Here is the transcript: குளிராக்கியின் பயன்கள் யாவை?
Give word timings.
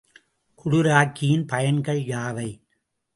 குளிராக்கியின் 0.59 1.45
பயன்கள் 1.45 2.01
யாவை? 2.05 2.49